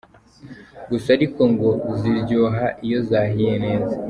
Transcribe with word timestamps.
Gusa 0.89 1.07
ariko 1.17 1.41
ngo 1.51 1.69
ziryoha 1.99 2.65
iyo 2.85 2.99
zahiye 3.09 3.53
neza. 3.65 3.95